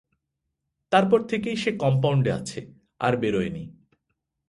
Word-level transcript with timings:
তারপর 0.91 1.19
থেকেই 1.23 1.55
সে 1.55 1.71
কম্পাউন্ডে 1.77 2.31
আছে 2.31 2.59
আর 2.99 3.13
বেরোয়নি। 3.17 3.63